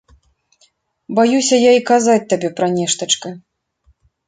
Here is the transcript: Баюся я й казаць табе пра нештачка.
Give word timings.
Баюся 1.19 1.55
я 1.69 1.75
й 1.81 1.85
казаць 1.91 2.25
табе 2.33 2.49
пра 2.59 2.67
нештачка. 2.79 3.29